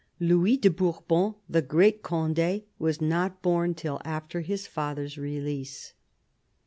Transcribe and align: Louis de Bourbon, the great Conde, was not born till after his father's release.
Louis 0.19 0.57
de 0.57 0.71
Bourbon, 0.71 1.35
the 1.47 1.61
great 1.61 2.01
Conde, 2.01 2.63
was 2.79 2.99
not 3.01 3.43
born 3.43 3.75
till 3.75 4.01
after 4.03 4.41
his 4.41 4.65
father's 4.65 5.15
release. 5.15 5.93